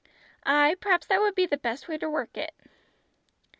"Aye 0.47 0.73
p'raps 0.81 1.05
that 1.05 1.21
would 1.21 1.35
be 1.35 1.45
the 1.45 1.57
best 1.57 1.87
way 1.87 1.95
to 1.99 2.09
work 2.09 2.35
it." 2.35 2.55